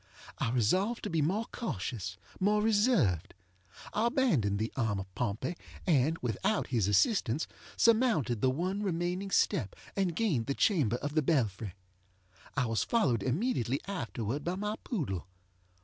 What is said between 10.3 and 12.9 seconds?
the chamber of the belfry. I was